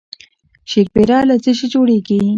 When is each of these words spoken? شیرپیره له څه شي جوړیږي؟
شیرپیره 0.69 1.19
له 1.29 1.35
څه 1.43 1.51
شي 1.57 1.67
جوړیږي؟ 1.73 2.19